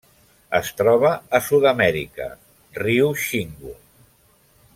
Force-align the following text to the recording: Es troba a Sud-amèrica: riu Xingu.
Es 0.59 0.71
troba 0.79 1.11
a 1.39 1.41
Sud-amèrica: 1.49 2.31
riu 2.81 3.13
Xingu. 3.27 3.77